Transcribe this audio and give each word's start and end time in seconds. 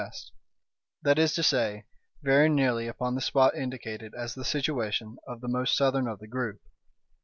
—that 1.03 1.19
is 1.19 1.31
to 1.35 1.43
say, 1.43 1.85
very 2.23 2.49
nearly 2.49 2.87
upon 2.87 3.13
the 3.13 3.21
spot 3.21 3.53
indicated 3.53 4.15
as 4.15 4.33
the 4.33 4.43
situation 4.43 5.17
of 5.27 5.41
the 5.41 5.47
most 5.47 5.77
southern 5.77 6.07
of 6.07 6.17
the 6.17 6.27
group. 6.27 6.59